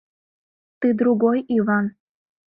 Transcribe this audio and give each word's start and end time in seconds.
Ты 0.79 0.93
другой 0.95 1.45
Иван. 1.57 1.85